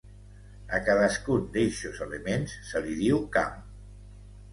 A 0.77 0.77
cadascun 0.85 1.43
d'eixos 1.57 1.99
elements 2.05 2.55
se 2.71 2.81
li 2.87 2.95
diu 3.03 3.21
camp. 3.37 3.61